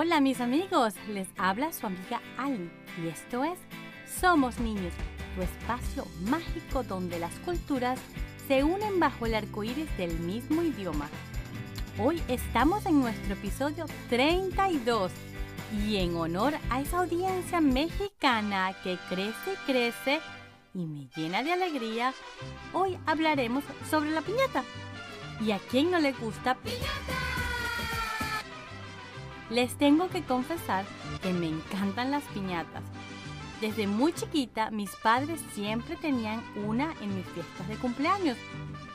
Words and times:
Hola 0.00 0.20
mis 0.20 0.40
amigos, 0.40 0.94
les 1.08 1.26
habla 1.36 1.72
su 1.72 1.84
amiga 1.84 2.22
Ali 2.36 2.70
y 3.02 3.08
esto 3.08 3.42
es 3.42 3.58
Somos 4.20 4.60
Niños, 4.60 4.92
tu 5.34 5.42
espacio 5.42 6.06
mágico 6.20 6.84
donde 6.84 7.18
las 7.18 7.34
culturas 7.40 7.98
se 8.46 8.62
unen 8.62 9.00
bajo 9.00 9.26
el 9.26 9.34
arco 9.34 9.64
iris 9.64 9.88
del 9.96 10.16
mismo 10.20 10.62
idioma. 10.62 11.08
Hoy 11.98 12.22
estamos 12.28 12.86
en 12.86 13.00
nuestro 13.00 13.32
episodio 13.32 13.86
32 14.08 15.10
y 15.84 15.96
en 15.96 16.14
honor 16.14 16.54
a 16.70 16.80
esa 16.80 17.00
audiencia 17.00 17.60
mexicana 17.60 18.76
que 18.84 18.98
crece 19.08 19.52
y 19.52 19.66
crece 19.66 20.20
y 20.74 20.86
me 20.86 21.08
llena 21.16 21.42
de 21.42 21.54
alegría, 21.54 22.14
hoy 22.72 22.96
hablaremos 23.04 23.64
sobre 23.90 24.12
la 24.12 24.22
piñata. 24.22 24.62
¿Y 25.44 25.50
a 25.50 25.58
quién 25.58 25.90
no 25.90 25.98
le 25.98 26.12
gusta 26.12 26.54
piñata? 26.54 27.27
Les 29.50 29.74
tengo 29.76 30.08
que 30.08 30.22
confesar 30.22 30.84
que 31.22 31.32
me 31.32 31.48
encantan 31.48 32.10
las 32.10 32.24
piñatas. 32.24 32.82
Desde 33.60 33.86
muy 33.86 34.12
chiquita 34.12 34.70
mis 34.70 34.94
padres 34.96 35.40
siempre 35.52 35.96
tenían 35.96 36.42
una 36.64 36.94
en 37.00 37.16
mis 37.16 37.26
fiestas 37.26 37.66
de 37.66 37.76
cumpleaños. 37.76 38.36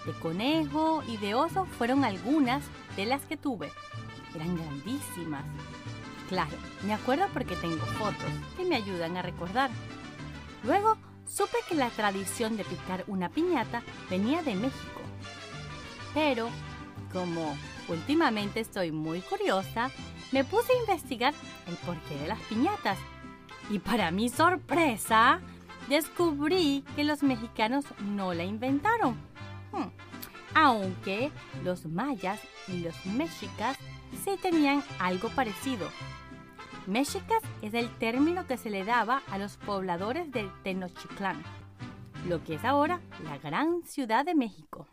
De 0.05 0.13
conejo 0.13 1.03
y 1.08 1.17
de 1.17 1.34
oso 1.34 1.66
fueron 1.66 2.05
algunas 2.05 2.63
de 2.95 3.05
las 3.05 3.25
que 3.25 3.35
tuve. 3.35 3.71
Eran 4.35 4.55
grandísimas. 4.55 5.44
Claro, 6.30 6.55
me 6.85 6.94
acuerdo 6.94 7.27
porque 7.33 7.55
tengo 7.55 7.85
fotos 7.97 8.31
que 8.55 8.63
me 8.63 8.75
ayudan 8.75 9.17
a 9.17 9.22
recordar. 9.22 9.70
Luego 10.63 10.97
supe 11.27 11.58
que 11.67 11.75
la 11.75 11.89
tradición 11.89 12.58
de 12.58 12.63
picar 12.63 13.03
una 13.08 13.30
piñata 13.30 13.81
venía 14.09 14.44
de 14.44 14.55
México. 14.55 15.02
Pero, 16.13 16.49
como 17.11 17.58
últimamente 17.88 18.60
estoy 18.60 18.92
muy 18.92 19.22
curiosa, 19.22 19.92
me 20.32 20.44
puse 20.44 20.73
a 20.73 20.80
investigar 20.80 21.34
el 21.68 21.76
porqué 21.78 22.16
de 22.18 22.28
las 22.28 22.40
piñatas. 22.42 22.98
Y 23.70 23.80
para 23.80 24.12
mi 24.12 24.30
sorpresa, 24.30 25.40
descubrí 25.90 26.84
que 26.95 27.03
los 27.03 27.23
mexicanos 27.23 27.86
no 28.02 28.34
la 28.34 28.44
inventaron. 28.44 29.14
Hmm. 29.72 29.90
Aunque 30.56 31.31
los 31.64 31.86
mayas 31.86 32.40
y 32.67 32.80
los 32.80 33.06
mexicas 33.06 33.78
sí 34.23 34.38
tenían 34.42 34.84
algo 35.00 35.30
parecido. 35.30 35.88
Mexicas 36.86 37.42
es 37.62 37.73
el 37.73 37.90
término 37.97 38.45
que 38.45 38.58
se 38.58 38.70
le 38.70 38.84
daba 38.84 39.22
a 39.31 39.38
los 39.38 39.58
pobladores 39.58 40.31
del 40.31 40.52
Tenochtitlán, 40.64 41.42
lo 42.28 42.44
que 42.44 42.56
es 42.56 42.66
ahora 42.66 43.00
la 43.23 43.38
gran 43.38 43.84
ciudad 43.84 44.25
de 44.25 44.36
México. 44.36 44.88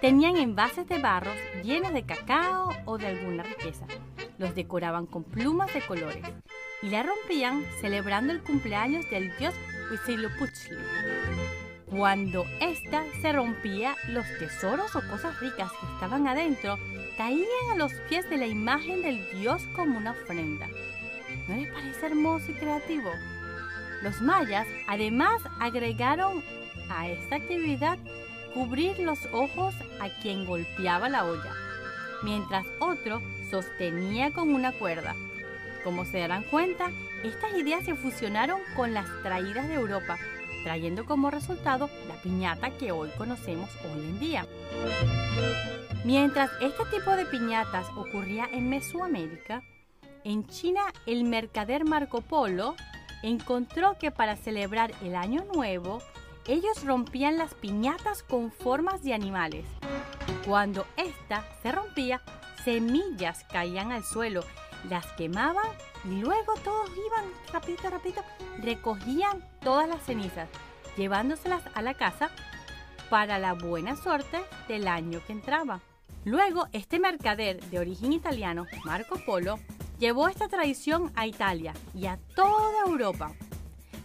Tenían 0.00 0.36
envases 0.36 0.86
de 0.88 0.98
barros 0.98 1.36
llenos 1.64 1.92
de 1.94 2.04
cacao 2.04 2.68
o 2.84 2.98
de 2.98 3.06
alguna 3.06 3.42
riqueza. 3.42 3.86
Los 4.36 4.54
decoraban 4.54 5.06
con 5.06 5.24
plumas 5.24 5.72
de 5.72 5.80
colores 5.80 6.22
y 6.82 6.90
la 6.90 7.02
rompían 7.02 7.64
celebrando 7.80 8.32
el 8.32 8.42
cumpleaños 8.42 9.08
del 9.08 9.34
dios 9.38 9.54
Huitzilopochtli. 9.90 10.76
Cuando 11.86 12.44
ésta 12.60 13.04
se 13.22 13.32
rompía, 13.32 13.96
los 14.08 14.26
tesoros 14.38 14.94
o 14.94 15.00
cosas 15.08 15.40
ricas 15.40 15.70
que 15.72 15.86
estaban 15.94 16.26
adentro 16.26 16.76
caían 17.16 17.46
a 17.72 17.76
los 17.76 17.94
pies 18.10 18.28
de 18.28 18.36
la 18.36 18.46
imagen 18.46 19.00
del 19.00 19.26
dios 19.38 19.62
como 19.74 19.96
una 19.96 20.10
ofrenda. 20.10 20.68
¿No 21.48 21.56
les 21.56 21.72
parece 21.72 22.06
hermoso 22.06 22.50
y 22.50 22.54
creativo? 22.54 23.10
Los 24.02 24.20
mayas 24.20 24.66
además 24.88 25.40
agregaron 25.58 26.42
a 26.90 27.08
esta 27.08 27.36
actividad 27.36 27.98
cubrir 28.56 28.98
los 29.00 29.18
ojos 29.32 29.74
a 30.00 30.08
quien 30.22 30.46
golpeaba 30.46 31.10
la 31.10 31.26
olla, 31.26 31.52
mientras 32.22 32.64
otro 32.80 33.20
sostenía 33.50 34.32
con 34.32 34.54
una 34.54 34.72
cuerda. 34.72 35.14
Como 35.84 36.06
se 36.06 36.20
darán 36.20 36.42
cuenta, 36.44 36.90
estas 37.22 37.52
ideas 37.52 37.84
se 37.84 37.94
fusionaron 37.94 38.58
con 38.74 38.94
las 38.94 39.04
traídas 39.22 39.68
de 39.68 39.74
Europa, 39.74 40.16
trayendo 40.64 41.04
como 41.04 41.30
resultado 41.30 41.90
la 42.08 42.14
piñata 42.14 42.70
que 42.70 42.92
hoy 42.92 43.10
conocemos 43.18 43.68
hoy 43.84 44.00
en 44.00 44.18
día. 44.20 44.46
Mientras 46.06 46.50
este 46.62 46.86
tipo 46.86 47.10
de 47.10 47.26
piñatas 47.26 47.86
ocurría 47.94 48.48
en 48.50 48.70
Mesoamérica, 48.70 49.62
en 50.24 50.46
China 50.46 50.80
el 51.04 51.24
mercader 51.24 51.84
Marco 51.84 52.22
Polo 52.22 52.74
encontró 53.22 53.98
que 53.98 54.10
para 54.10 54.34
celebrar 54.34 54.92
el 55.02 55.14
Año 55.14 55.44
Nuevo 55.52 56.00
ellos 56.48 56.84
rompían 56.84 57.38
las 57.38 57.54
piñatas 57.54 58.22
con 58.22 58.50
formas 58.50 59.02
de 59.02 59.14
animales. 59.14 59.66
Cuando 60.44 60.86
ésta 60.96 61.44
se 61.62 61.72
rompía, 61.72 62.22
semillas 62.64 63.44
caían 63.50 63.92
al 63.92 64.04
suelo, 64.04 64.42
las 64.88 65.06
quemaban 65.12 65.66
y 66.04 66.20
luego 66.20 66.54
todos 66.62 66.90
iban 66.90 67.24
rapidito, 67.52 67.90
rapidito, 67.90 68.22
recogían 68.62 69.44
todas 69.60 69.88
las 69.88 70.02
cenizas, 70.04 70.48
llevándoselas 70.96 71.62
a 71.74 71.82
la 71.82 71.94
casa 71.94 72.30
para 73.10 73.38
la 73.38 73.54
buena 73.54 73.96
suerte 73.96 74.38
del 74.68 74.88
año 74.88 75.20
que 75.26 75.32
entraba. 75.32 75.80
Luego, 76.24 76.66
este 76.72 76.98
mercader 76.98 77.60
de 77.66 77.78
origen 77.78 78.12
italiano, 78.12 78.66
Marco 78.84 79.16
Polo, 79.24 79.58
llevó 79.98 80.28
esta 80.28 80.48
tradición 80.48 81.12
a 81.14 81.26
Italia 81.26 81.72
y 81.94 82.06
a 82.06 82.18
toda 82.34 82.80
Europa. 82.86 83.32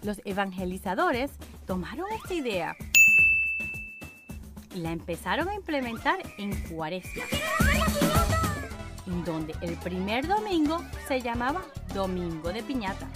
Los 0.03 0.21
evangelizadores 0.25 1.31
tomaron 1.71 2.11
esta 2.11 2.33
idea 2.33 2.75
y 4.75 4.79
la 4.79 4.91
empezaron 4.91 5.47
a 5.47 5.55
implementar 5.55 6.19
en 6.37 6.53
Cuaresma, 6.63 7.23
en 9.07 9.23
donde 9.23 9.55
el 9.61 9.77
primer 9.77 10.27
domingo 10.27 10.83
se 11.07 11.21
llamaba 11.21 11.61
Domingo 11.93 12.51
de 12.51 12.61
Piñata. 12.61 13.07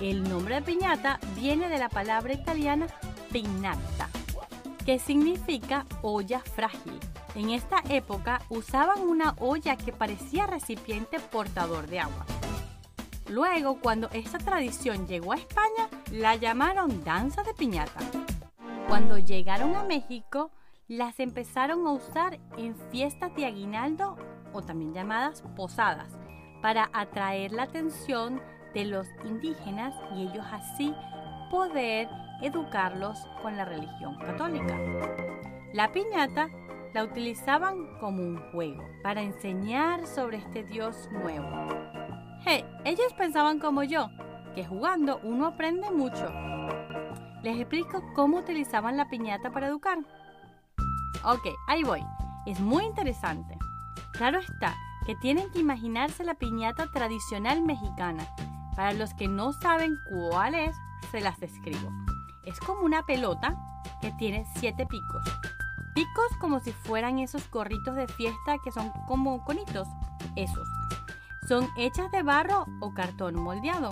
El 0.00 0.26
nombre 0.26 0.54
de 0.54 0.62
piñata 0.62 1.20
viene 1.36 1.68
de 1.68 1.76
la 1.76 1.90
palabra 1.90 2.32
italiana 2.32 2.86
piñata, 3.30 4.08
que 4.86 4.98
significa 4.98 5.84
olla 6.00 6.40
frágil. 6.40 6.98
En 7.34 7.50
esta 7.50 7.82
época 7.90 8.40
usaban 8.48 9.02
una 9.02 9.34
olla 9.40 9.76
que 9.76 9.92
parecía 9.92 10.46
recipiente 10.46 11.20
portador 11.20 11.86
de 11.86 12.00
agua. 12.00 12.24
Luego, 13.28 13.80
cuando 13.80 14.10
esta 14.10 14.38
tradición 14.38 15.06
llegó 15.06 15.32
a 15.32 15.36
España, 15.36 15.88
la 16.12 16.36
llamaron 16.36 17.02
danza 17.04 17.42
de 17.42 17.54
piñata. 17.54 18.00
Cuando 18.86 19.18
llegaron 19.18 19.74
a 19.76 19.84
México, 19.84 20.50
las 20.88 21.18
empezaron 21.20 21.86
a 21.86 21.92
usar 21.92 22.38
en 22.58 22.76
fiestas 22.90 23.34
de 23.34 23.46
aguinaldo 23.46 24.16
o 24.52 24.62
también 24.62 24.92
llamadas 24.92 25.42
posadas, 25.56 26.10
para 26.60 26.90
atraer 26.92 27.52
la 27.52 27.64
atención 27.64 28.40
de 28.74 28.84
los 28.84 29.08
indígenas 29.24 29.94
y 30.14 30.22
ellos 30.22 30.44
así 30.50 30.94
poder 31.50 32.08
educarlos 32.42 33.18
con 33.42 33.56
la 33.56 33.64
religión 33.64 34.18
católica. 34.18 34.78
La 35.72 35.92
piñata 35.92 36.50
la 36.92 37.04
utilizaban 37.04 37.98
como 37.98 38.22
un 38.22 38.36
juego 38.52 38.84
para 39.02 39.22
enseñar 39.22 40.06
sobre 40.06 40.38
este 40.38 40.62
Dios 40.62 41.08
nuevo 41.10 41.93
Hey, 42.46 42.62
ellos 42.84 43.10
pensaban 43.16 43.58
como 43.58 43.84
yo, 43.84 44.10
que 44.54 44.66
jugando 44.66 45.18
uno 45.22 45.46
aprende 45.46 45.90
mucho. 45.90 46.30
Les 47.42 47.58
explico 47.58 48.02
cómo 48.14 48.36
utilizaban 48.36 48.98
la 48.98 49.08
piñata 49.08 49.50
para 49.50 49.68
educar. 49.68 49.98
Ok, 51.24 51.48
ahí 51.68 51.82
voy. 51.84 52.02
Es 52.44 52.60
muy 52.60 52.84
interesante. 52.84 53.56
Claro 54.12 54.40
está 54.40 54.74
que 55.06 55.14
tienen 55.16 55.50
que 55.52 55.60
imaginarse 55.60 56.22
la 56.22 56.34
piñata 56.34 56.90
tradicional 56.90 57.62
mexicana. 57.62 58.26
Para 58.76 58.92
los 58.92 59.14
que 59.14 59.26
no 59.26 59.54
saben 59.54 59.96
cuál 60.10 60.54
es, 60.54 60.76
se 61.12 61.22
las 61.22 61.40
describo. 61.40 61.90
Es 62.44 62.60
como 62.60 62.82
una 62.82 63.06
pelota 63.06 63.56
que 64.02 64.12
tiene 64.12 64.44
siete 64.56 64.84
picos. 64.84 65.24
Picos 65.94 66.36
como 66.40 66.60
si 66.60 66.72
fueran 66.72 67.20
esos 67.20 67.50
gorritos 67.50 67.96
de 67.96 68.06
fiesta 68.06 68.58
que 68.62 68.70
son 68.70 68.90
como 69.06 69.42
conitos. 69.44 69.88
Esos. 70.36 70.68
Son 71.46 71.68
hechas 71.76 72.10
de 72.10 72.22
barro 72.22 72.64
o 72.80 72.94
cartón 72.94 73.34
moldeado 73.34 73.90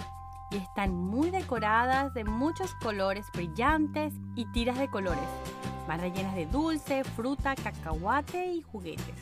y 0.50 0.56
están 0.56 0.94
muy 0.94 1.31
decoradas 1.31 2.14
de 2.14 2.25
muchos 2.25 2.75
colores 2.76 3.26
brillantes 3.34 4.14
y 4.34 4.46
tiras 4.52 4.78
de 4.78 4.88
colores. 4.88 5.28
Van 5.87 6.00
rellenas 6.00 6.34
de 6.34 6.46
dulce, 6.46 7.04
fruta, 7.04 7.54
cacahuate 7.54 8.46
y 8.46 8.62
juguetes. 8.62 9.16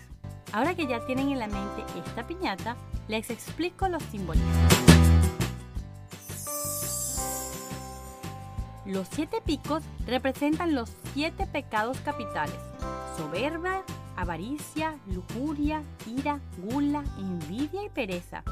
Ahora 0.52 0.76
que 0.76 0.86
ya 0.86 1.04
tienen 1.06 1.30
en 1.30 1.40
la 1.40 1.48
mente 1.48 1.84
esta 2.06 2.24
piñata, 2.24 2.76
les 3.08 3.30
explico 3.30 3.88
los 3.88 4.02
símbolos. 4.04 4.44
Los 8.86 9.08
siete 9.08 9.40
picos 9.44 9.82
representan 10.06 10.76
los 10.76 10.92
siete 11.14 11.48
pecados 11.48 11.98
capitales. 12.00 12.58
Soberbia, 13.16 13.82
avaricia, 14.20 14.98
lujuria, 15.06 15.82
ira, 16.06 16.40
gula, 16.58 17.02
envidia 17.18 17.82
y 17.84 17.88
pereza. 17.88 18.42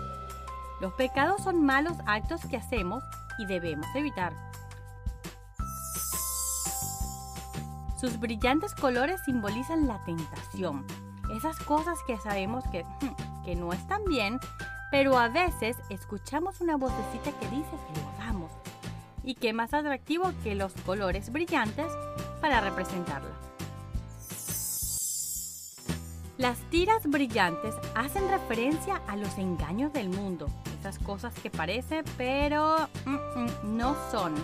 Los 0.81 0.95
pecados 0.95 1.43
son 1.43 1.63
malos 1.63 1.97
actos 2.07 2.41
que 2.47 2.57
hacemos 2.57 3.05
y 3.39 3.47
debemos 3.47 3.87
evitar. 3.95 4.33
Sus 8.01 8.19
brillantes 8.19 8.75
colores 8.75 9.21
simbolizan 9.27 9.89
la 9.89 10.03
tentación, 10.05 10.87
esas 11.37 11.59
cosas 11.59 11.99
que 12.07 12.17
sabemos 12.19 12.65
que, 12.71 12.87
que 13.45 13.55
no 13.55 13.73
están 13.73 14.05
bien, 14.05 14.39
pero 14.91 15.19
a 15.19 15.29
veces 15.29 15.77
escuchamos 15.91 16.61
una 16.61 16.77
vocecita 16.77 17.33
que 17.39 17.49
dice 17.49 17.71
que 17.71 18.01
lo 18.01 18.09
hagamos. 18.09 18.53
Y 19.23 19.35
qué 19.35 19.53
más 19.53 19.75
atractivo 19.75 20.33
que 20.43 20.55
los 20.55 20.73
colores 20.87 21.31
brillantes 21.31 21.93
para 22.41 22.61
representarla. 22.61 23.48
Las 26.39 26.57
tiras 26.71 27.05
brillantes 27.05 27.75
hacen 27.97 28.31
referencia 28.31 29.03
a 29.09 29.17
los 29.17 29.37
engaños 29.39 29.93
del 29.93 30.09
mundo, 30.09 30.47
esas 30.79 30.97
cosas 31.01 31.35
que 31.35 31.51
parecen 31.51 32.05
pero 32.17 32.89
mm, 33.05 33.11
mm, 33.11 33.77
no 33.77 33.97
son. 34.13 34.35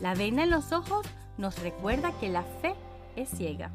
La 0.00 0.14
venda 0.14 0.42
en 0.42 0.50
los 0.50 0.72
ojos 0.72 1.06
nos 1.38 1.60
recuerda 1.60 2.10
que 2.18 2.28
la 2.28 2.42
fe 2.42 2.74
es 3.14 3.30
ciega. 3.30 3.70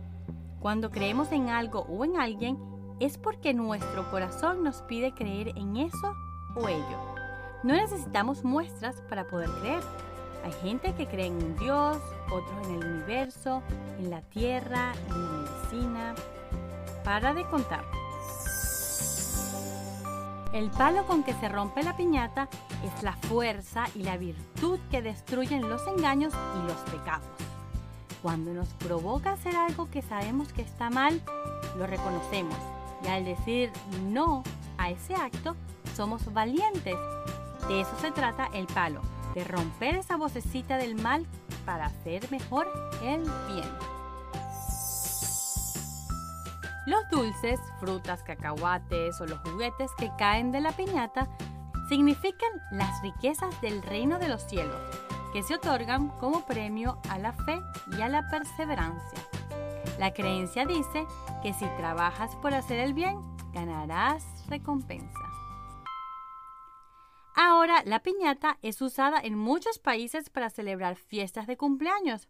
Cuando 0.59 0.91
creemos 0.91 1.31
en 1.31 1.47
algo 1.47 1.85
o 1.87 2.03
en 2.03 2.19
alguien 2.19 2.57
es 2.99 3.17
porque 3.17 3.53
nuestro 3.53 4.11
corazón 4.11 4.61
nos 4.61 4.81
pide 4.81 5.13
creer 5.13 5.53
en 5.55 5.77
eso 5.77 6.13
o 6.53 6.67
ello. 6.67 6.99
No 7.63 7.73
necesitamos 7.75 8.43
muestras 8.43 9.01
para 9.07 9.25
poder 9.25 9.49
creer. 9.61 9.83
Hay 10.43 10.51
gente 10.63 10.93
que 10.95 11.07
cree 11.07 11.27
en 11.27 11.35
un 11.35 11.55
Dios, 11.55 11.97
otros 12.31 12.67
en 12.67 12.75
el 12.75 12.85
universo, 12.85 13.61
en 13.99 14.09
la 14.09 14.21
tierra, 14.21 14.93
en 15.09 15.21
la 15.21 15.29
medicina. 15.29 16.15
Para 17.03 17.33
de 17.33 17.45
contar. 17.45 17.85
El 20.53 20.69
palo 20.71 21.05
con 21.05 21.23
que 21.23 21.33
se 21.35 21.49
rompe 21.49 21.83
la 21.83 21.95
piñata 21.95 22.49
es 22.83 23.03
la 23.03 23.13
fuerza 23.13 23.85
y 23.95 24.03
la 24.03 24.17
virtud 24.17 24.79
que 24.89 25.01
destruyen 25.01 25.69
los 25.69 25.85
engaños 25.87 26.33
y 26.33 26.67
los 26.67 26.77
pecados. 26.91 27.27
Cuando 28.21 28.53
nos 28.53 28.69
provoca 28.73 29.33
hacer 29.33 29.55
algo 29.55 29.89
que 29.89 30.01
sabemos 30.01 30.51
que 30.53 30.61
está 30.61 30.89
mal, 30.89 31.21
lo 31.77 31.85
reconocemos 31.85 32.57
y 33.03 33.07
al 33.07 33.25
decir 33.25 33.71
no 34.05 34.43
a 34.77 34.89
ese 34.89 35.15
acto, 35.15 35.55
somos 35.95 36.33
valientes. 36.33 36.95
De 37.67 37.81
eso 37.81 37.91
se 37.99 38.11
trata 38.11 38.49
el 38.53 38.67
palo, 38.67 39.01
de 39.35 39.43
romper 39.43 39.95
esa 39.95 40.15
vocecita 40.15 40.77
del 40.77 40.95
mal 40.95 41.25
para 41.67 41.87
hacer 41.87 42.31
mejor 42.31 42.65
el 43.03 43.21
bien. 43.49 43.69
Los 46.87 47.07
dulces, 47.11 47.59
frutas, 47.81 48.23
cacahuates 48.23 49.19
o 49.19 49.25
los 49.25 49.37
juguetes 49.39 49.91
que 49.99 50.09
caen 50.17 50.53
de 50.53 50.61
la 50.61 50.71
piñata 50.71 51.27
significan 51.89 52.49
las 52.71 53.01
riquezas 53.01 53.59
del 53.61 53.83
reino 53.83 54.17
de 54.17 54.29
los 54.29 54.43
cielos, 54.43 54.79
que 55.33 55.43
se 55.43 55.55
otorgan 55.55 56.07
como 56.19 56.45
premio 56.45 56.99
a 57.09 57.19
la 57.19 57.33
fe 57.33 57.59
y 57.97 58.01
a 58.01 58.07
la 58.07 58.29
perseverancia. 58.29 59.19
La 59.99 60.13
creencia 60.13 60.65
dice 60.65 61.05
que 61.43 61.53
si 61.53 61.65
trabajas 61.77 62.33
por 62.37 62.53
hacer 62.53 62.79
el 62.79 62.93
bien, 62.93 63.19
ganarás 63.51 64.23
recompensa. 64.47 65.26
Ahora, 67.49 67.81
la 67.85 67.99
piñata 67.99 68.57
es 68.61 68.81
usada 68.81 69.21
en 69.23 69.37
muchos 69.37 69.79
países 69.79 70.29
para 70.29 70.49
celebrar 70.49 70.97
fiestas 70.97 71.47
de 71.47 71.55
cumpleaños. 71.55 72.27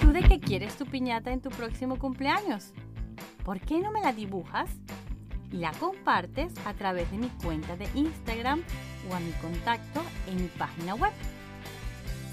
¿Tú 0.00 0.12
de 0.12 0.22
qué 0.22 0.40
quieres 0.40 0.74
tu 0.74 0.86
piñata 0.86 1.30
en 1.30 1.40
tu 1.40 1.50
próximo 1.50 2.00
cumpleaños? 2.00 2.72
¿Por 3.44 3.60
qué 3.60 3.78
no 3.78 3.92
me 3.92 4.00
la 4.00 4.12
dibujas? 4.12 4.68
Y 5.52 5.58
la 5.58 5.70
compartes 5.74 6.52
a 6.66 6.74
través 6.74 7.08
de 7.12 7.18
mi 7.18 7.28
cuenta 7.28 7.76
de 7.76 7.88
Instagram 7.94 8.64
o 9.08 9.14
a 9.14 9.20
mi 9.20 9.30
contacto 9.34 10.02
en 10.26 10.42
mi 10.42 10.48
página 10.48 10.96
web. 10.96 11.12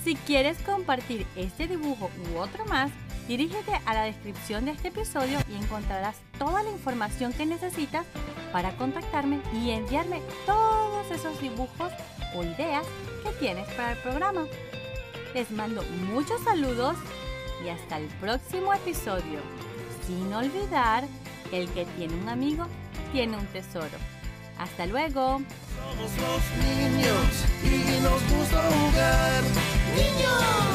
Si 0.04 0.16
quieres 0.16 0.58
compartir 0.64 1.28
este 1.36 1.68
dibujo 1.68 2.10
u 2.34 2.40
otro 2.40 2.66
más, 2.66 2.90
dirígete 3.28 3.74
a 3.86 3.94
la 3.94 4.02
descripción 4.02 4.66
de 4.66 4.72
este 4.72 4.88
episodio 4.88 5.38
y 5.52 5.64
encontrarás 5.64 6.20
toda 6.40 6.64
la 6.64 6.72
información 6.72 7.32
que 7.32 7.46
necesitas 7.46 8.08
para 8.58 8.76
contactarme 8.76 9.40
y 9.54 9.70
enviarme 9.70 10.20
todos 10.48 11.12
esos 11.12 11.40
dibujos 11.40 11.92
o 12.36 12.42
ideas 12.42 12.88
que 13.24 13.30
tienes 13.34 13.68
para 13.76 13.92
el 13.92 14.00
programa. 14.00 14.48
Les 15.36 15.52
mando 15.52 15.84
muchos 16.12 16.42
saludos 16.42 16.98
y 17.64 17.70
hasta 17.70 18.00
el 18.00 18.08
próximo 18.20 18.74
episodio. 18.74 19.42
Sin 20.08 20.34
olvidar 20.34 21.04
el 21.52 21.70
que 21.70 21.86
tiene 21.98 22.16
un 22.16 22.30
amigo 22.30 22.66
tiene 23.12 23.38
un 23.38 23.46
tesoro. 23.46 24.00
Hasta 24.58 24.88
luego. 24.88 25.40
Somos 25.78 26.12
los 26.18 26.42
niños 26.66 27.28
y 27.64 28.02
nos 28.02 28.40
gusta 28.40 28.60
jugar. 28.72 29.44
Niños, 29.96 30.68